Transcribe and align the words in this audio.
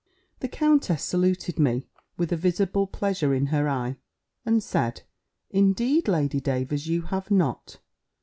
The 0.39 0.47
countess 0.47 1.03
saluted 1.03 1.59
me 1.59 1.87
with 2.17 2.31
a 2.31 2.35
visible 2.35 2.87
pleasure 2.87 3.35
in 3.35 3.45
her 3.53 3.69
eye, 3.69 3.97
and 4.43 4.63
said, 4.63 5.03
"Indeed, 5.51 6.07
Lady 6.07 6.39
Davers, 6.39 6.87
you 6.87 7.03
have 7.03 7.29
not. 7.29 7.77